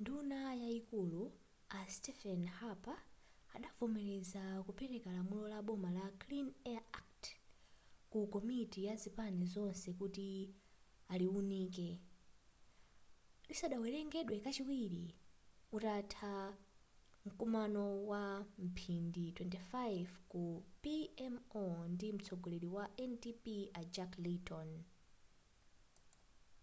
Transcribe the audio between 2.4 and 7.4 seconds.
harper adavomeraza kupereka lamulo la boma la clean air act'